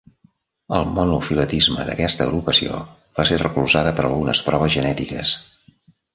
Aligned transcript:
El 0.77 0.85
monofiletisme 0.93 1.85
d'aquesta 1.89 2.25
agrupació 2.29 2.81
va 3.21 3.27
ser 3.33 3.39
recolzada 3.43 3.93
per 4.01 4.09
algunes 4.09 4.43
proves 4.51 4.77
genètiques. 4.79 5.37